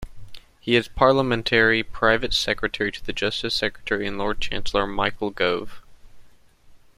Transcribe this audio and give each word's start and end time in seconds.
He 0.59 0.75
is 0.75 0.87
Parliamentary 0.87 1.83
Private 1.83 2.33
Secretary 2.33 2.91
to 2.91 3.05
the 3.05 3.13
Justice 3.13 3.53
Secretary 3.53 4.07
and 4.07 4.17
Lord 4.17 4.41
Chancellor, 4.41 4.87
Michael 4.87 5.29
Gove. 5.29 5.79